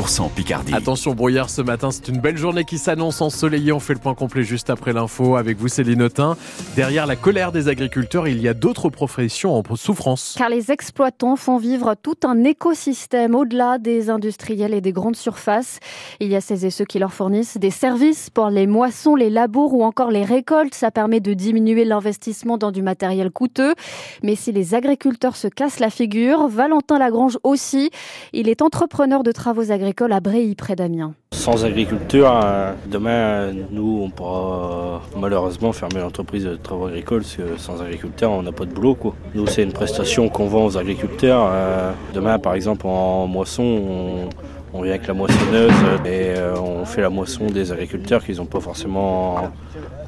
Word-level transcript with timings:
100% 0.00 0.30
Picardie. 0.30 0.72
Attention 0.72 1.14
brouillard 1.14 1.50
ce 1.50 1.60
matin, 1.60 1.90
c'est 1.90 2.08
une 2.08 2.20
belle 2.20 2.38
journée 2.38 2.64
qui 2.64 2.78
s'annonce 2.78 3.20
ensoleillée. 3.20 3.70
On 3.72 3.80
fait 3.80 3.92
le 3.92 3.98
point 3.98 4.14
complet 4.14 4.44
juste 4.44 4.70
après 4.70 4.94
l'info 4.94 5.36
avec 5.36 5.58
vous 5.58 5.68
Céline 5.68 6.02
Autin. 6.02 6.38
Derrière 6.74 7.06
la 7.06 7.16
colère 7.16 7.52
des 7.52 7.68
agriculteurs, 7.68 8.26
il 8.26 8.40
y 8.40 8.48
a 8.48 8.54
d'autres 8.54 8.88
professions 8.88 9.54
en 9.54 9.62
souffrance. 9.76 10.36
Car 10.38 10.48
les 10.48 10.70
exploitants 10.70 11.36
font 11.36 11.58
vivre 11.58 11.96
tout 12.02 12.16
un 12.24 12.44
écosystème 12.44 13.34
au-delà 13.34 13.76
des 13.76 14.08
industriels 14.08 14.72
et 14.72 14.80
des 14.80 14.92
grandes 14.92 15.16
surfaces. 15.16 15.80
Il 16.18 16.28
y 16.28 16.36
a 16.36 16.40
celles 16.40 16.64
et 16.64 16.70
ceux 16.70 16.86
qui 16.86 16.98
leur 16.98 17.12
fournissent 17.12 17.58
des 17.58 17.70
services 17.70 18.30
pour 18.30 18.48
les 18.48 18.66
moissons, 18.66 19.16
les 19.16 19.30
labours 19.30 19.74
ou 19.74 19.84
encore 19.84 20.10
les 20.10 20.24
récoltes. 20.24 20.74
Ça 20.74 20.90
permet 20.90 21.20
de 21.20 21.34
diminuer 21.34 21.84
l'investissement 21.84 22.56
dans 22.56 22.70
du 22.70 22.80
matériel 22.80 23.30
coûteux. 23.30 23.74
Mais 24.22 24.34
si 24.34 24.50
les 24.50 24.74
agriculteurs 24.74 25.36
se 25.36 25.48
cassent 25.48 25.78
la 25.78 25.90
figure, 25.90 26.48
Valentin 26.48 26.98
Lagrange 26.98 27.38
aussi, 27.42 27.90
il 28.32 28.48
est 28.48 28.62
entrepreneur 28.62 29.22
de 29.22 29.32
travaux 29.32 29.70
agricoles 29.70 29.89
à 30.10 30.20
Bréhy, 30.20 30.54
près 30.54 30.76
d'Amiens. 30.76 31.14
Sans 31.32 31.64
agriculture, 31.64 32.30
euh, 32.32 32.72
demain, 32.86 33.52
nous, 33.70 34.02
on 34.04 34.10
pourra 34.10 35.02
malheureusement 35.18 35.72
fermer 35.72 36.00
l'entreprise 36.00 36.44
de 36.44 36.56
travaux 36.56 36.86
agricoles 36.86 37.22
parce 37.22 37.36
que 37.36 37.56
sans 37.58 37.82
agriculteurs, 37.82 38.30
on 38.30 38.42
n'a 38.42 38.52
pas 38.52 38.64
de 38.66 38.72
boulot. 38.72 38.94
Quoi. 38.94 39.14
Nous, 39.34 39.46
c'est 39.46 39.62
une 39.62 39.72
prestation 39.72 40.28
qu'on 40.28 40.46
vend 40.46 40.66
aux 40.66 40.78
agriculteurs. 40.78 41.48
Euh, 41.52 41.92
demain, 42.14 42.38
par 42.38 42.54
exemple, 42.54 42.86
en 42.86 43.26
moisson, 43.26 44.28
on, 44.72 44.82
vient 44.82 44.92
avec 44.92 45.06
la 45.06 45.14
moissonneuse 45.14 45.72
et 46.04 46.34
euh, 46.36 46.54
on 46.56 46.84
fait 46.84 47.02
la 47.02 47.10
moisson 47.10 47.46
des 47.46 47.72
agriculteurs 47.72 48.24
qui 48.24 48.32
n'ont 48.32 48.46
pas 48.46 48.60
forcément 48.60 49.50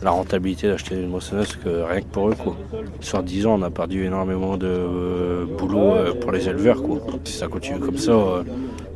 la 0.03 0.11
rentabilité 0.11 0.69
d'acheter 0.69 0.95
une 0.95 1.09
moissonneuse 1.09 1.57
que 1.57 1.83
rien 1.83 2.01
que 2.01 2.07
pour 2.07 2.29
eux. 2.29 2.35
Quoi. 2.35 2.57
Sur 3.01 3.23
10 3.23 3.47
ans, 3.47 3.59
on 3.59 3.63
a 3.63 3.71
perdu 3.71 4.05
énormément 4.05 4.57
de 4.57 5.47
boulot 5.59 6.15
pour 6.21 6.31
les 6.31 6.49
éleveurs. 6.49 6.83
Quoi. 6.83 6.99
Si 7.25 7.35
ça 7.35 7.49
continue 7.49 7.81
comme 7.81 7.99
ça, 7.99 8.13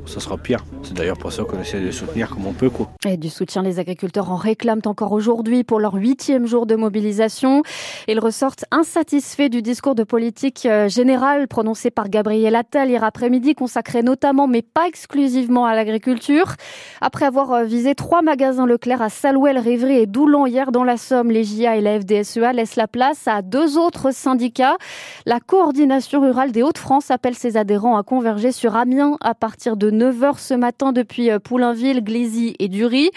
ça 0.07 0.21
sera 0.21 0.37
pire. 0.37 0.65
C'est 0.83 0.95
d'ailleurs 0.95 1.19
pour 1.19 1.33
ça 1.33 1.45
qu'on 1.45 1.61
essaie 1.61 1.81
de 1.81 1.87
les 1.87 1.93
soutenir 1.93 2.31
comme 2.31 2.47
on 2.47 2.53
peut. 2.53 2.71
Quoi. 2.71 2.91
Et 3.07 3.17
du 3.17 3.29
soutien, 3.29 3.63
les 3.63 3.79
agriculteurs 3.79 4.31
en 4.31 4.37
réclament 4.37 4.83
encore 4.87 5.13
aujourd'hui 5.13 5.65
pour 5.65 5.81
leur 5.81 5.95
huitième 5.95 6.47
jour 6.47 6.67
de 6.67 6.77
mobilisation. 6.77 7.63
Ils 8.09 8.21
ressortent 8.21 8.65
insatisfaits 8.71 9.49
du 9.49 9.63
discours 9.63 9.95
de 9.95 10.05
politique 10.05 10.67
euh, 10.67 10.89
générale 10.89 11.49
prononcé 11.49 11.91
par 11.91 12.09
Gabriel 12.09 12.55
Attal 12.55 12.89
hier 12.89 13.05
après-midi, 13.05 13.55
consacré 13.55 14.03
notamment, 14.03 14.47
mais 14.47 14.63
pas 14.63 14.87
exclusivement 14.87 15.67
à 15.67 15.75
l'agriculture. 15.75 16.55
Après 17.01 17.27
avoir 17.27 17.53
euh, 17.53 17.65
visé 17.65 17.95
trois 17.95 18.23
magasins 18.23 18.67
Leclerc 18.67 19.03
à 19.03 19.09
Salouel, 19.09 19.59
Rivry 19.59 19.99
et 19.99 20.07
Doulan 20.07 20.47
hier 20.47 20.73
dans 20.73 20.85
la 20.85 20.97
Somme, 20.97 21.31
les 21.31 21.45
JA 21.45 21.77
et 21.77 21.81
la 21.81 22.01
FDSEA 22.01 22.53
laissent 22.53 22.77
la 22.77 22.89
place 22.89 23.27
à 23.27 23.43
deux 23.43 23.79
autres 23.79 24.13
syndicats. 24.13 24.77
La 25.25 25.41
coordination 25.41 26.21
rurale 26.21 26.53
des 26.53 26.63
Hauts-de-France 26.63 27.11
appelle 27.11 27.35
ses 27.35 27.57
adhérents 27.57 27.97
à 27.97 28.03
converger 28.03 28.53
sur 28.53 28.77
Amiens 28.77 29.17
à 29.21 29.35
partir 29.35 29.77
de 29.77 29.91
9h 29.97 30.39
ce 30.39 30.55
matin 30.55 30.93
depuis 30.93 31.31
euh, 31.31 31.39
Poulainville, 31.39 32.05
Glézy 32.05 32.55
et 32.59 32.69
Dury. 32.69 33.11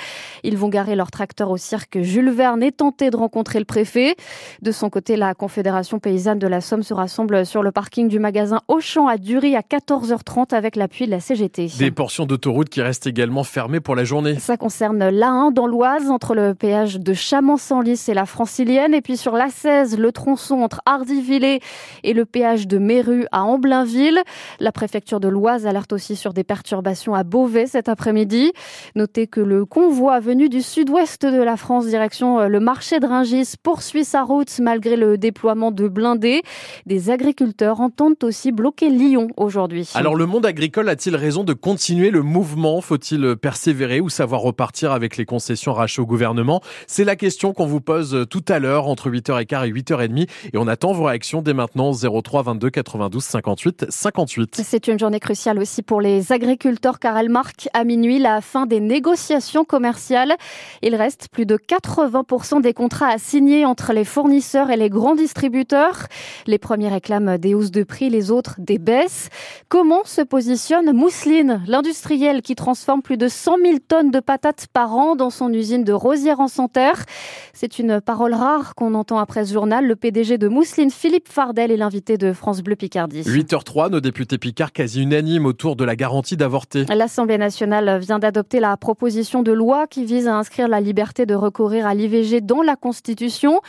Ils 0.43 0.57
vont 0.57 0.69
garer 0.69 0.95
leur 0.95 1.11
tracteur 1.11 1.51
au 1.51 1.57
cirque 1.57 1.99
Jules 2.01 2.29
Verne 2.29 2.63
et 2.63 2.71
tenter 2.71 3.09
de 3.09 3.17
rencontrer 3.17 3.59
le 3.59 3.65
préfet. 3.65 4.15
De 4.61 4.71
son 4.71 4.89
côté, 4.89 5.17
la 5.17 5.33
Confédération 5.33 5.99
paysanne 5.99 6.39
de 6.39 6.47
la 6.47 6.61
Somme 6.61 6.83
se 6.83 6.93
rassemble 6.93 7.45
sur 7.45 7.63
le 7.63 7.71
parking 7.71 8.07
du 8.07 8.19
magasin 8.19 8.61
Auchan 8.67 9.07
à 9.07 9.17
Dury 9.17 9.55
à 9.55 9.61
14h30 9.61 10.55
avec 10.55 10.75
l'appui 10.75 11.05
de 11.05 11.11
la 11.11 11.19
CGT. 11.19 11.69
Des 11.77 11.91
portions 11.91 12.25
d'autoroute 12.25 12.69
qui 12.69 12.81
restent 12.81 13.07
également 13.07 13.43
fermées 13.43 13.81
pour 13.81 13.95
la 13.95 14.05
journée. 14.05 14.39
Ça 14.39 14.55
concerne 14.55 15.09
l'A1 15.09 15.53
dans 15.53 15.67
l'Oise 15.67 16.09
entre 16.09 16.33
le 16.33 16.55
péage 16.55 16.99
de 16.99 17.13
Chamans-Senlis 17.13 18.05
et 18.07 18.13
la 18.13 18.25
Francilienne 18.25 18.93
et 18.93 19.01
puis 19.01 19.17
sur 19.17 19.33
l'A16 19.33 19.97
le 19.97 20.11
tronçon 20.11 20.61
entre 20.61 20.81
Hardivillers 20.85 21.59
et 22.03 22.13
le 22.13 22.25
péage 22.25 22.67
de 22.67 22.77
Méru 22.77 23.25
à 23.31 23.43
Amblainville. 23.43 24.21
La 24.59 24.71
préfecture 24.71 25.19
de 25.19 25.27
l'Oise 25.27 25.65
alerte 25.65 25.91
aussi 25.91 26.15
sur 26.15 26.33
des 26.33 26.43
perturbations 26.43 26.68
à 27.13 27.23
Beauvais 27.23 27.67
cet 27.67 27.89
après-midi. 27.89 28.51
Notez 28.95 29.27
que 29.27 29.41
le 29.41 29.65
convoi 29.65 30.19
venu 30.19 30.49
du 30.49 30.61
sud-ouest 30.61 31.25
de 31.25 31.41
la 31.41 31.57
France, 31.57 31.87
direction 31.87 32.39
euh, 32.39 32.47
le 32.47 32.59
marché 32.59 32.99
de 32.99 33.07
Ringis, 33.07 33.55
poursuit 33.61 34.05
sa 34.05 34.23
route 34.23 34.59
malgré 34.59 34.95
le 34.95 35.17
déploiement 35.17 35.71
de 35.71 35.87
blindés. 35.87 36.41
Des 36.85 37.09
agriculteurs 37.09 37.81
entendent 37.81 38.23
aussi 38.23 38.51
bloquer 38.51 38.89
Lyon 38.89 39.29
aujourd'hui. 39.37 39.89
Alors 39.95 40.15
le 40.15 40.25
monde 40.25 40.45
agricole 40.45 40.89
a-t-il 40.89 41.15
raison 41.15 41.43
de 41.43 41.53
continuer 41.53 42.11
le 42.11 42.21
mouvement? 42.21 42.81
Faut-il 42.81 43.35
persévérer 43.35 43.99
ou 43.99 44.09
savoir 44.09 44.41
repartir 44.41 44.91
avec 44.91 45.17
les 45.17 45.25
concessions 45.25 45.73
rachetées 45.73 46.01
au 46.01 46.05
gouvernement? 46.05 46.61
C'est 46.87 47.05
la 47.05 47.15
question 47.15 47.53
qu'on 47.53 47.65
vous 47.65 47.81
pose 47.81 48.25
tout 48.29 48.45
à 48.47 48.59
l'heure 48.59 48.87
entre 48.87 49.09
8h15 49.09 49.67
et 49.67 49.71
8h30 49.71 50.27
et 50.53 50.57
on 50.57 50.67
attend 50.67 50.93
vos 50.93 51.05
réactions 51.05 51.41
dès 51.41 51.53
maintenant 51.53 51.91
03 51.93 52.43
22 52.43 52.69
92 52.69 53.23
58 53.23 53.85
58. 53.89 54.61
C'est 54.63 54.87
une 54.87 54.99
journée 54.99 55.19
cruciale 55.19 55.59
aussi 55.59 55.81
pour 55.81 56.01
les 56.01 56.31
agriculteurs 56.31 56.58
car 56.99 57.17
elle 57.17 57.29
marque 57.29 57.69
à 57.73 57.83
minuit 57.83 58.19
la 58.19 58.41
fin 58.41 58.65
des 58.65 58.79
négociations 58.79 59.63
commerciales. 59.63 60.35
Il 60.81 60.95
reste 60.95 61.27
plus 61.31 61.45
de 61.45 61.57
80% 61.57 62.61
des 62.61 62.73
contrats 62.73 63.07
à 63.07 63.17
signer 63.17 63.65
entre 63.65 63.93
les 63.93 64.05
fournisseurs 64.05 64.69
et 64.69 64.77
les 64.77 64.89
grands 64.89 65.15
distributeurs. 65.15 66.07
Les 66.47 66.57
premiers 66.57 66.89
réclament 66.89 67.37
des 67.37 67.53
hausses 67.53 67.71
de 67.71 67.83
prix, 67.83 68.09
les 68.09 68.31
autres 68.31 68.55
des 68.57 68.77
baisses. 68.77 69.29
Comment 69.69 70.03
se 70.03 70.21
positionne 70.21 70.91
Mousseline, 70.91 71.61
l'industriel 71.67 72.41
qui 72.41 72.55
transforme 72.55 73.01
plus 73.01 73.17
de 73.17 73.27
100 73.27 73.57
000 73.63 73.77
tonnes 73.87 74.11
de 74.11 74.19
patates 74.19 74.67
par 74.73 74.93
an 74.95 75.15
dans 75.15 75.29
son 75.29 75.53
usine 75.53 75.83
de 75.83 75.93
Rosière-en-Santerre 75.93 77.05
C'est 77.53 77.79
une 77.79 78.01
parole 78.01 78.33
rare 78.33 78.75
qu'on 78.75 78.93
entend 78.95 79.19
après 79.19 79.45
ce 79.45 79.53
journal. 79.53 79.85
Le 79.85 79.95
PDG 79.95 80.37
de 80.37 80.47
Mousseline, 80.47 80.91
Philippe 80.91 81.29
Fardel, 81.29 81.71
est 81.71 81.77
l'invité 81.77 82.17
de 82.17 82.33
France 82.33 82.61
Bleu 82.61 82.75
Picardie. 82.75 83.21
8h03, 83.21 83.91
nos 83.91 84.01
députés 84.01 84.37
Picard 84.37 84.73
quasi 84.73 85.01
unanimes 85.01 85.45
autour 85.45 85.75
de 85.75 85.85
la 85.85 85.95
garantie 85.95 86.35
d'avoir 86.35 86.48
L'Assemblée 86.89 87.37
nationale 87.37 87.99
vient 87.99 88.19
d'adopter 88.19 88.59
la 88.59 88.75
proposition 88.77 89.43
de 89.43 89.51
loi 89.51 89.87
qui 89.87 90.05
vise 90.05 90.27
à 90.27 90.35
inscrire 90.35 90.67
la 90.67 90.81
liberté 90.81 91.25
de 91.25 91.35
recourir 91.35 91.85
à 91.85 91.93
l'IVG 91.93 92.41
dans 92.41 92.61
la 92.61 92.75
Constitution. 92.75 93.61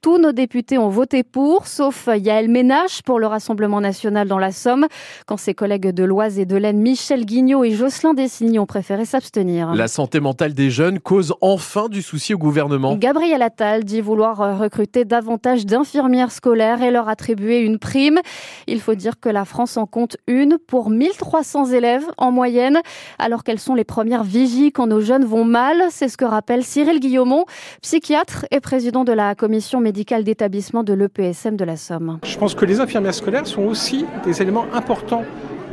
Tous 0.00 0.18
nos 0.18 0.32
députés 0.32 0.78
ont 0.78 0.88
voté 0.88 1.22
pour, 1.22 1.66
sauf 1.66 2.08
Yaël 2.14 2.48
Ménage 2.48 3.02
pour 3.02 3.18
le 3.18 3.26
Rassemblement 3.26 3.80
national 3.80 4.28
dans 4.28 4.38
la 4.38 4.52
Somme, 4.52 4.86
quand 5.26 5.36
ses 5.36 5.54
collègues 5.54 5.90
de 5.90 6.04
l'Oise 6.04 6.38
et 6.38 6.46
de 6.46 6.56
l'Aisne, 6.56 6.78
Michel 6.78 7.24
Guignot 7.24 7.64
et 7.64 7.72
Jocelyn 7.72 8.14
Dessigny, 8.14 8.58
ont 8.58 8.66
préféré 8.66 9.04
s'abstenir. 9.04 9.74
La 9.74 9.88
santé 9.88 10.20
mentale 10.20 10.54
des 10.54 10.70
jeunes 10.70 11.00
cause 11.00 11.34
enfin 11.40 11.88
du 11.88 12.02
souci 12.02 12.34
au 12.34 12.38
gouvernement. 12.38 12.96
Gabriel 12.96 13.42
Attal 13.42 13.84
dit 13.84 14.00
vouloir 14.00 14.58
recruter 14.58 15.04
davantage 15.04 15.66
d'infirmières 15.66 16.32
scolaires 16.32 16.82
et 16.82 16.90
leur 16.90 17.08
attribuer 17.08 17.60
une 17.60 17.78
prime. 17.78 18.20
Il 18.66 18.80
faut 18.80 18.94
dire 18.94 19.20
que 19.20 19.28
la 19.28 19.44
France 19.44 19.76
en 19.76 19.86
compte 19.86 20.16
une 20.26 20.58
pour 20.58 20.90
1300 20.90 21.72
élèves 21.72 22.04
en 22.16 22.27
en 22.28 22.32
moyenne, 22.32 22.78
alors 23.18 23.42
qu'elles 23.42 23.58
sont 23.58 23.74
les 23.74 23.84
premières 23.84 24.24
vigies 24.24 24.70
quand 24.70 24.86
nos 24.86 25.00
jeunes 25.00 25.24
vont 25.24 25.44
mal? 25.44 25.76
C'est 25.90 26.08
ce 26.08 26.16
que 26.16 26.24
rappelle 26.24 26.62
Cyril 26.62 27.00
Guillaumont, 27.00 27.44
psychiatre 27.82 28.46
et 28.50 28.60
président 28.60 29.04
de 29.04 29.12
la 29.12 29.34
commission 29.34 29.80
médicale 29.80 30.24
d'établissement 30.24 30.84
de 30.84 30.92
l'EPSM 30.92 31.56
de 31.56 31.64
la 31.64 31.76
Somme. 31.76 32.18
Je 32.24 32.38
pense 32.38 32.54
que 32.54 32.64
les 32.64 32.80
infirmières 32.80 33.14
scolaires 33.14 33.46
sont 33.46 33.62
aussi 33.62 34.04
des 34.24 34.42
éléments 34.42 34.66
importants 34.72 35.24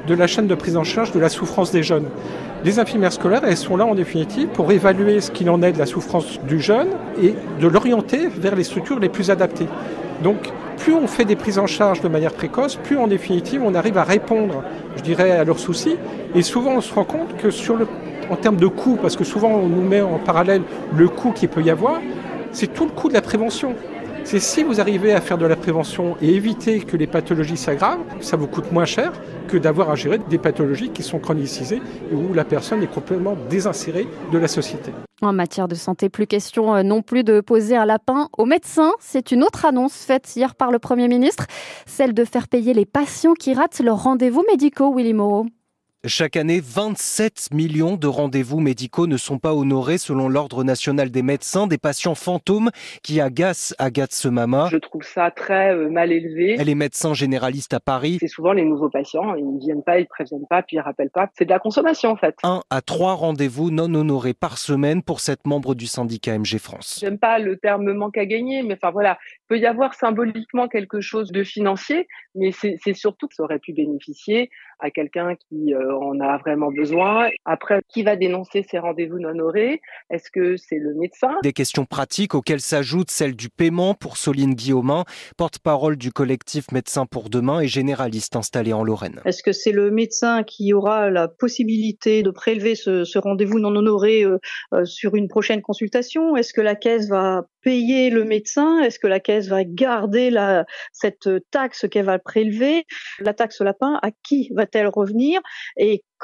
de 0.07 0.13
la 0.13 0.27
chaîne 0.27 0.47
de 0.47 0.55
prise 0.55 0.77
en 0.77 0.83
charge 0.83 1.11
de 1.11 1.19
la 1.19 1.29
souffrance 1.29 1.71
des 1.71 1.83
jeunes. 1.83 2.07
Les 2.63 2.79
infirmières 2.79 3.13
scolaires, 3.13 3.43
elles 3.43 3.57
sont 3.57 3.77
là 3.77 3.85
en 3.85 3.95
définitive 3.95 4.47
pour 4.47 4.71
évaluer 4.71 5.21
ce 5.21 5.31
qu'il 5.31 5.49
en 5.49 5.61
est 5.61 5.71
de 5.71 5.79
la 5.79 5.85
souffrance 5.85 6.39
du 6.47 6.59
jeune 6.59 6.89
et 7.21 7.35
de 7.59 7.67
l'orienter 7.67 8.27
vers 8.27 8.55
les 8.55 8.63
structures 8.63 8.99
les 8.99 9.09
plus 9.09 9.29
adaptées. 9.29 9.67
Donc, 10.23 10.51
plus 10.77 10.93
on 10.93 11.07
fait 11.07 11.25
des 11.25 11.35
prises 11.35 11.59
en 11.59 11.67
charge 11.67 12.01
de 12.01 12.07
manière 12.07 12.33
précoce, 12.33 12.75
plus 12.75 12.97
en 12.97 13.07
définitive 13.07 13.61
on 13.63 13.75
arrive 13.75 13.97
à 13.97 14.03
répondre, 14.03 14.63
je 14.97 15.01
dirais, 15.01 15.31
à 15.31 15.43
leurs 15.43 15.59
soucis. 15.59 15.97
Et 16.33 16.41
souvent 16.41 16.75
on 16.77 16.81
se 16.81 16.93
rend 16.93 17.05
compte 17.05 17.37
que 17.37 17.49
sur 17.49 17.75
le, 17.75 17.87
en 18.29 18.35
termes 18.35 18.57
de 18.57 18.67
coût, 18.67 18.97
parce 19.01 19.15
que 19.15 19.23
souvent 19.23 19.49
on 19.49 19.67
nous 19.67 19.81
met 19.81 20.01
en 20.01 20.19
parallèle 20.19 20.63
le 20.95 21.07
coût 21.07 21.31
qu'il 21.31 21.49
peut 21.49 21.61
y 21.61 21.69
avoir, 21.69 22.01
c'est 22.51 22.73
tout 22.73 22.85
le 22.85 22.91
coût 22.91 23.09
de 23.09 23.13
la 23.13 23.21
prévention. 23.21 23.73
C'est 24.23 24.39
si 24.39 24.63
vous 24.63 24.81
arrivez 24.81 25.13
à 25.13 25.21
faire 25.21 25.37
de 25.37 25.45
la 25.45 25.55
prévention 25.55 26.17
et 26.19 26.33
éviter 26.33 26.79
que 26.79 26.97
les 26.97 27.05
pathologies 27.05 27.57
s'aggravent, 27.57 28.01
ça 28.21 28.37
vous 28.37 28.47
coûte 28.47 28.71
moins 28.71 28.85
cher 28.85 29.11
que 29.47 29.57
d'avoir 29.57 29.91
à 29.91 29.95
gérer 29.95 30.17
des 30.17 30.39
pathologies 30.39 30.89
qui 30.89 31.03
sont 31.03 31.19
chronicisées 31.19 31.81
et 32.11 32.15
où 32.15 32.33
la 32.33 32.43
personne 32.43 32.81
est 32.81 32.91
complètement 32.91 33.37
désinsérée 33.49 34.07
de 34.31 34.37
la 34.39 34.47
société. 34.47 34.91
En 35.21 35.31
matière 35.31 35.69
de 35.69 35.75
santé, 35.75 36.09
plus 36.09 36.27
question 36.27 36.75
euh, 36.75 36.83
non 36.83 37.01
plus 37.01 37.23
de 37.23 37.39
poser 37.39 37.77
un 37.77 37.85
lapin 37.85 38.27
aux 38.37 38.45
médecins. 38.45 38.91
C'est 38.99 39.31
une 39.31 39.43
autre 39.43 39.65
annonce 39.65 39.95
faite 39.95 40.35
hier 40.35 40.55
par 40.55 40.71
le 40.71 40.79
Premier 40.79 41.07
ministre, 41.07 41.45
celle 41.85 42.13
de 42.13 42.25
faire 42.25 42.49
payer 42.49 42.73
les 42.73 42.85
patients 42.85 43.33
qui 43.33 43.53
ratent 43.53 43.79
leurs 43.79 44.03
rendez-vous 44.03 44.43
médicaux, 44.49 44.93
Willy 44.93 45.13
Moreau. 45.13 45.45
Chaque 46.07 46.35
année, 46.35 46.61
27 46.63 47.49
millions 47.51 47.95
de 47.95 48.05
rendez-vous 48.05 48.59
médicaux 48.59 49.07
ne 49.07 49.17
sont 49.17 49.39
pas 49.39 49.55
honorés 49.55 49.97
selon 49.97 50.29
l'Ordre 50.29 50.63
national 50.63 51.09
des 51.09 51.23
médecins, 51.23 51.65
des 51.65 51.79
patients 51.79 52.13
fantômes 52.13 52.69
qui 53.01 53.19
agacent 53.19 53.73
Agathe 53.79 54.11
Semama. 54.11 54.67
Je 54.71 54.77
trouve 54.77 55.01
ça 55.01 55.31
très 55.31 55.73
euh, 55.73 55.89
mal 55.89 56.11
élevé. 56.11 56.57
Elle 56.59 56.69
est 56.69 56.75
médecin 56.75 57.15
généraliste 57.15 57.73
à 57.73 57.79
Paris. 57.79 58.17
C'est 58.19 58.27
souvent 58.27 58.53
les 58.53 58.65
nouveaux 58.65 58.89
patients, 58.89 59.33
ils 59.33 59.51
ne 59.51 59.59
viennent 59.59 59.81
pas, 59.81 59.97
ils 59.97 60.03
ne 60.03 60.07
préviennent 60.07 60.45
pas, 60.47 60.61
puis 60.61 60.75
ils 60.75 60.79
ne 60.79 60.83
rappellent 60.83 61.09
pas. 61.09 61.27
C'est 61.33 61.45
de 61.45 61.49
la 61.49 61.57
consommation 61.57 62.11
en 62.11 62.17
fait. 62.17 62.35
Un 62.43 62.61
à 62.69 62.81
trois 62.81 63.13
rendez-vous 63.13 63.71
non 63.71 63.91
honorés 63.95 64.35
par 64.35 64.59
semaine 64.59 65.01
pour 65.01 65.19
cette 65.19 65.47
membre 65.47 65.73
du 65.73 65.87
syndicat 65.87 66.37
MG 66.37 66.59
France. 66.59 66.99
J'aime 67.01 67.17
pas 67.17 67.39
le 67.39 67.57
terme 67.57 67.93
manque 67.93 68.19
à 68.19 68.27
gagner, 68.27 68.61
mais 68.61 68.75
enfin 68.75 68.91
voilà, 68.91 69.17
il 69.31 69.47
peut 69.47 69.57
y 69.57 69.65
avoir 69.65 69.95
symboliquement 69.95 70.67
quelque 70.67 71.01
chose 71.01 71.31
de 71.31 71.43
financier, 71.43 72.07
mais 72.35 72.51
c'est 72.51 72.93
surtout 72.93 73.27
que 73.27 73.33
ça 73.33 73.43
aurait 73.43 73.59
pu 73.59 73.73
bénéficier 73.73 74.51
à 74.79 74.91
quelqu'un 74.91 75.35
qui 75.35 75.73
euh, 75.73 75.94
en 76.01 76.19
a 76.19 76.37
vraiment 76.37 76.71
besoin. 76.71 77.29
Après, 77.45 77.81
qui 77.89 78.03
va 78.03 78.15
dénoncer 78.15 78.65
ces 78.69 78.79
rendez-vous 78.79 79.19
non 79.19 79.29
honorés? 79.29 79.81
Est-ce 80.09 80.31
que 80.31 80.55
c'est 80.55 80.79
le 80.79 80.93
médecin? 80.93 81.35
Des 81.43 81.53
questions 81.53 81.85
pratiques 81.85 82.35
auxquelles 82.35 82.61
s'ajoute 82.61 83.11
celle 83.11 83.35
du 83.35 83.49
paiement 83.49 83.93
pour 83.93 84.17
Soline 84.17 84.53
Guillaumin, 84.53 85.03
porte-parole 85.37 85.97
du 85.97 86.11
collectif 86.11 86.71
Médecins 86.71 87.05
pour 87.05 87.29
demain 87.29 87.59
et 87.59 87.67
généraliste 87.67 88.35
installé 88.35 88.73
en 88.73 88.83
Lorraine. 88.83 89.21
Est-ce 89.25 89.43
que 89.43 89.51
c'est 89.51 89.71
le 89.71 89.91
médecin 89.91 90.43
qui 90.43 90.73
aura 90.73 91.09
la 91.09 91.27
possibilité 91.27 92.23
de 92.23 92.31
prélever 92.31 92.75
ce, 92.75 93.03
ce 93.03 93.19
rendez-vous 93.19 93.59
non 93.59 93.75
honoré 93.75 94.23
euh, 94.23 94.37
euh, 94.73 94.85
sur 94.85 95.15
une 95.15 95.27
prochaine 95.27 95.61
consultation? 95.61 96.35
Est-ce 96.35 96.53
que 96.53 96.61
la 96.61 96.75
caisse 96.75 97.09
va 97.09 97.43
payer 97.65 98.11
le 98.11 98.23
médecin 98.23 98.79
Est-ce 98.81 98.99
que 98.99 99.07
la 99.07 99.19
caisse 99.19 99.47
va 99.47 99.65
garder 99.65 100.29
la, 100.29 100.65
cette 100.93 101.27
taxe 101.51 101.87
qu'elle 101.89 102.05
va 102.05 102.19
prélever? 102.19 102.85
La 103.19 103.33
taxe 103.33 103.59
lapin, 103.59 103.99
à 104.03 104.11
qui 104.23 104.49
va-t-elle 104.53 104.87
revenir? 104.87 105.41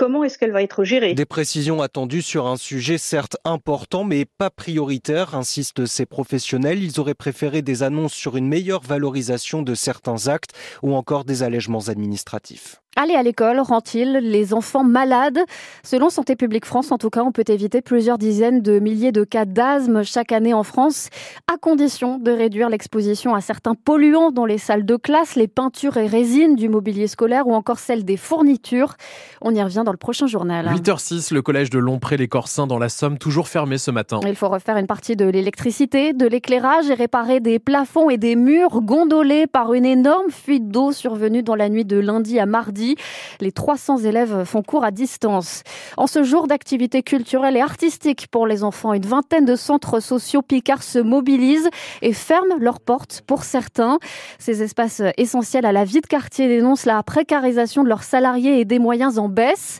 Comment 0.01 0.23
est-ce 0.23 0.39
qu'elle 0.39 0.51
va 0.51 0.63
être 0.63 0.83
gérée? 0.83 1.13
Des 1.13 1.25
précisions 1.25 1.79
attendues 1.79 2.23
sur 2.23 2.47
un 2.47 2.57
sujet 2.57 2.97
certes 2.97 3.37
important 3.45 4.03
mais 4.03 4.25
pas 4.25 4.49
prioritaire, 4.49 5.35
insistent 5.35 5.85
ces 5.85 6.07
professionnels. 6.07 6.83
Ils 6.83 6.99
auraient 6.99 7.13
préféré 7.13 7.61
des 7.61 7.83
annonces 7.83 8.13
sur 8.13 8.35
une 8.35 8.47
meilleure 8.47 8.81
valorisation 8.81 9.61
de 9.61 9.75
certains 9.75 10.27
actes 10.27 10.53
ou 10.81 10.95
encore 10.95 11.23
des 11.23 11.43
allègements 11.43 11.87
administratifs. 11.87 12.81
Aller 12.97 13.15
à 13.15 13.23
l'école 13.23 13.61
rend-il 13.61 14.17
les 14.17 14.53
enfants 14.53 14.83
malades? 14.83 15.39
Selon 15.81 16.09
Santé 16.09 16.35
publique 16.35 16.65
France, 16.65 16.91
en 16.91 16.97
tout 16.97 17.09
cas, 17.09 17.23
on 17.23 17.31
peut 17.31 17.45
éviter 17.47 17.81
plusieurs 17.81 18.17
dizaines 18.17 18.61
de 18.61 18.79
milliers 18.79 19.13
de 19.13 19.23
cas 19.23 19.45
d'asthme 19.45 20.03
chaque 20.03 20.33
année 20.33 20.53
en 20.53 20.63
France, 20.63 21.07
à 21.49 21.55
condition 21.55 22.17
de 22.17 22.31
réduire 22.31 22.67
l'exposition 22.67 23.33
à 23.33 23.39
certains 23.39 23.75
polluants 23.75 24.31
dans 24.31 24.45
les 24.45 24.57
salles 24.57 24.85
de 24.85 24.97
classe, 24.97 25.35
les 25.35 25.47
peintures 25.47 25.95
et 25.95 26.05
résines 26.05 26.57
du 26.57 26.67
mobilier 26.67 27.07
scolaire 27.07 27.47
ou 27.47 27.53
encore 27.53 27.79
celles 27.79 28.03
des 28.03 28.17
fournitures. 28.17 28.95
On 29.39 29.55
y 29.55 29.63
revient 29.63 29.83
dans 29.85 29.90
le 29.91 29.97
prochain 29.97 30.27
journal. 30.27 30.67
8h06, 30.67 31.33
le 31.33 31.41
collège 31.41 31.69
de 31.69 31.79
Lompré-les 31.79 32.27
Corsins 32.27 32.67
dans 32.67 32.79
la 32.79 32.89
Somme, 32.89 33.17
toujours 33.17 33.47
fermé 33.47 33.77
ce 33.77 33.91
matin. 33.91 34.19
Il 34.25 34.35
faut 34.35 34.49
refaire 34.49 34.77
une 34.77 34.87
partie 34.87 35.15
de 35.15 35.25
l'électricité, 35.25 36.13
de 36.13 36.27
l'éclairage 36.27 36.89
et 36.89 36.93
réparer 36.93 37.39
des 37.39 37.59
plafonds 37.59 38.09
et 38.09 38.17
des 38.17 38.35
murs 38.35 38.81
gondolés 38.81 39.47
par 39.47 39.73
une 39.73 39.85
énorme 39.85 40.29
fuite 40.29 40.69
d'eau 40.69 40.91
survenue 40.91 41.43
dans 41.43 41.55
la 41.55 41.69
nuit 41.69 41.85
de 41.85 41.97
lundi 41.97 42.39
à 42.39 42.45
mardi. 42.45 42.95
Les 43.39 43.51
300 43.51 43.99
élèves 43.99 44.43
font 44.45 44.63
cours 44.63 44.83
à 44.83 44.91
distance. 44.91 45.63
En 45.97 46.07
ce 46.07 46.23
jour 46.23 46.47
d'activité 46.47 47.03
culturelle 47.03 47.57
et 47.57 47.61
artistique 47.61 48.27
pour 48.27 48.47
les 48.47 48.63
enfants, 48.63 48.93
une 48.93 49.05
vingtaine 49.05 49.45
de 49.45 49.55
centres 49.55 49.99
sociaux 49.99 50.41
Picard 50.41 50.83
se 50.83 50.99
mobilisent 50.99 51.69
et 52.01 52.13
ferment 52.13 52.55
leurs 52.59 52.79
portes 52.79 53.23
pour 53.25 53.43
certains. 53.43 53.97
Ces 54.39 54.63
espaces 54.63 55.01
essentiels 55.17 55.65
à 55.65 55.71
la 55.71 55.85
vie 55.85 56.01
de 56.01 56.07
quartier 56.07 56.47
dénoncent 56.47 56.85
la 56.85 57.01
précarisation 57.03 57.83
de 57.83 57.89
leurs 57.89 58.03
salariés 58.03 58.59
et 58.59 58.65
des 58.65 58.79
moyens 58.79 59.17
en 59.17 59.29
baisse. 59.29 59.70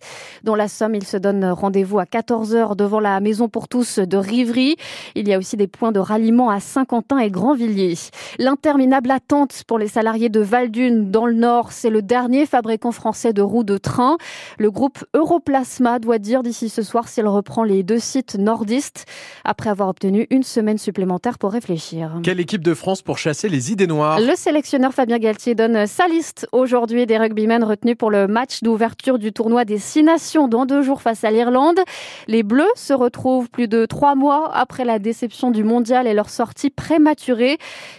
Dans 0.44 0.56
la 0.56 0.68
Somme, 0.68 0.96
ils 0.96 1.06
se 1.06 1.18
donnent 1.18 1.46
rendez-vous 1.46 2.00
à 2.00 2.06
14h 2.06 2.76
devant 2.76 3.00
la 3.00 3.20
Maison 3.20 3.50
pour 3.50 3.68
tous 3.68 4.00
de 4.00 4.18
Rivry. 4.18 4.76
Il 5.16 5.28
y 5.28 5.34
a 5.34 5.38
aussi 5.38 5.58
des 5.58 5.68
points 5.68 5.92
de 5.92 6.00
ralliement 6.00 6.50
à 6.50 6.60
Saint-Quentin 6.60 7.20
et 7.20 7.30
Grandvilliers. 7.30 7.98
L'interminable 8.40 9.12
attente 9.12 9.64
pour 9.68 9.80
les 9.80 9.88
salariés 9.88 10.30
de 10.30 10.40
Valdune 10.40 11.12
dans 11.12 11.26
le 11.26 11.34
Nord, 11.34 11.72
c'est 11.72 11.90
le 11.90 12.02
dernier 12.02 12.46
fabricant 12.46 12.92
français 12.92 13.34
de 13.34 13.42
roues 13.42 13.64
de 13.64 13.78
train. 13.78 14.18
Le 14.58 14.72
groupe 14.72 15.04
Europlasma 15.14 16.00
doit 16.00 16.20
dire 16.20 16.44
d'ici 16.44 16.70
ce 16.70 16.82
soir 16.82 17.08
s'il 17.08 17.28
reprend 17.28 17.64
les 17.64 17.84
deux 17.84 18.00
sites 18.00 18.36
nordistes 18.36 19.06
après 19.44 19.70
avoir 19.70 19.90
obtenu 19.90 20.28
une 20.30 20.44
semaine 20.44 20.78
supplémentaire 20.78 21.38
pour 21.38 21.52
réfléchir. 21.52 22.20
Quelle 22.24 22.40
équipe 22.40 22.64
de 22.64 22.74
France 22.74 23.02
pour 23.02 23.18
chasser 23.18 23.50
les 23.50 23.72
idées 23.72 23.88
noires? 23.88 24.20
Le 24.20 24.36
sélectionneur 24.36 24.94
Fabien 24.94 25.20
Galtier 25.20 25.56
donne 25.56 25.88
sa 25.88 26.08
liste 26.08 26.48
aujourd'hui 26.52 27.06
des 27.06 27.18
rugbymen 27.18 27.64
retenus 27.64 27.96
pour 27.98 28.12
le 28.12 28.28
match 28.28 28.62
d'ouverture 28.62 29.20
du 29.20 29.32
tournoi 29.32 29.66
des 29.66 29.78
Six 29.82 30.04
Nations 30.04 30.48
dans 30.48 30.66
deux 30.66 30.82
jours 30.82 31.02
face 31.02 31.26
à 31.26 31.32
l'Irlande. 31.32 31.80
Les 32.28 32.44
Bleus 32.44 32.72
se 32.76 32.94
retrouvent 32.94 33.50
plus 33.50 33.68
de 33.68 33.86
trois 33.86 34.16
mois 34.16 34.50
après 34.56 34.86
la 34.86 35.00
déception 35.00 35.52
du 35.52 35.66
mondial 35.66 36.08
et 36.08 36.14
leur 36.14 36.30
sortie 36.30 36.70
prématurée. 36.70 37.58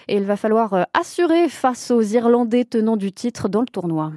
Et 0.09 0.17
il 0.17 0.25
va 0.25 0.37
falloir 0.37 0.87
assurer 0.99 1.51
face 1.51 1.91
aux 1.91 2.01
Irlandais 2.01 2.65
tenants 2.65 2.97
du 2.97 3.13
titre 3.13 3.51
dans 3.51 3.61
le 3.61 3.67
tournoi. 3.67 4.13